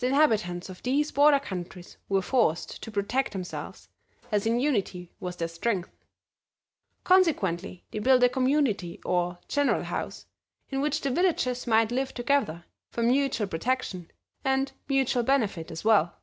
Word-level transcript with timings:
The 0.00 0.08
inhabitants 0.08 0.68
of 0.68 0.82
these 0.82 1.12
border 1.12 1.38
countries 1.38 1.96
were 2.08 2.22
forced 2.22 2.82
to 2.82 2.90
protect 2.90 3.32
themselves, 3.32 3.88
as 4.32 4.46
in 4.46 4.58
unity 4.58 5.12
was 5.20 5.36
their 5.36 5.46
strength. 5.46 5.92
Consequently, 7.04 7.84
they 7.92 8.00
built 8.00 8.24
a 8.24 8.28
Community 8.28 9.00
or 9.04 9.38
General 9.46 9.84
House 9.84 10.26
in 10.70 10.80
which 10.80 11.02
the 11.02 11.10
villagers 11.12 11.68
might 11.68 11.92
live 11.92 12.12
together 12.12 12.64
for 12.90 13.04
mutual 13.04 13.46
protection, 13.46 14.10
and 14.44 14.72
mutual 14.88 15.22
benefit 15.22 15.70
as 15.70 15.84
well." 15.84 16.16